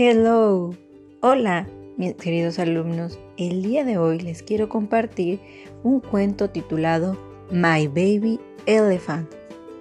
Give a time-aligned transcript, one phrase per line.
[0.00, 0.76] Hello.
[1.22, 3.18] Hola, mis queridos alumnos.
[3.36, 5.40] El día de hoy les quiero compartir
[5.82, 7.16] un cuento titulado
[7.50, 9.28] My Baby Elephant,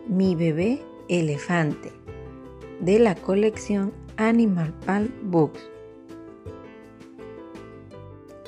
[0.07, 1.91] mi bebé elefante,
[2.79, 5.69] de la colección Animal Pal Books.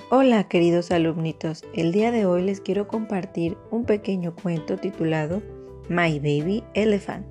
[0.10, 5.44] Hola queridos alumnitos, el día de hoy les quiero compartir un pequeño cuento titulado
[5.88, 7.28] My Baby Elephant,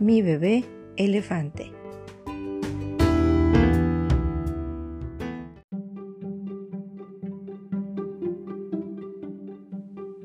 [0.00, 0.64] mi bebé
[0.96, 1.83] elefante.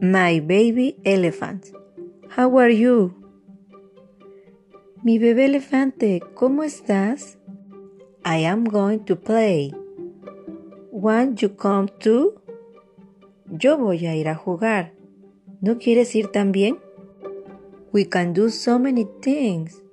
[0.02, 1.73] My baby elephant.
[2.30, 3.13] How are you?
[5.03, 7.38] Mi bebé elefante, ¿cómo estás?
[8.23, 9.73] I am going to play.
[10.93, 12.35] Want you come too?
[13.52, 14.93] Yo voy a ir a jugar.
[15.59, 16.79] ¿No quieres ir también?
[17.91, 19.84] We can do so many things.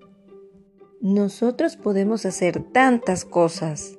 [1.01, 3.99] Nosotros podemos hacer tantas cosas.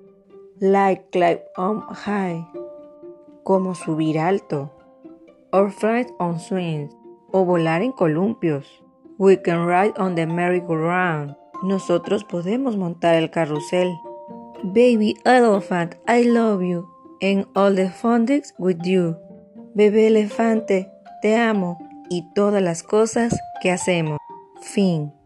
[0.61, 2.47] Like climb on high.
[3.43, 4.71] Como subir alto
[5.51, 6.95] or fly on swings,
[7.31, 8.83] o volar en columpios.
[9.17, 11.35] We can ride on the merry-go-round.
[11.63, 13.99] Nosotros podemos montar el carrusel.
[14.63, 16.87] Baby elephant, I love you,
[17.21, 18.27] and all the fun
[18.59, 19.17] with you.
[19.73, 21.77] Bebé elefante, te amo,
[22.09, 24.19] y todas las cosas que hacemos.
[24.61, 25.16] Fin.